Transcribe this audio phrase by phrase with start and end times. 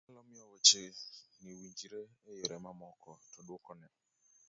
[0.03, 0.83] pek nyalo miyo weche
[1.41, 1.99] ni winjre
[2.29, 3.87] e yore mamoko to duokone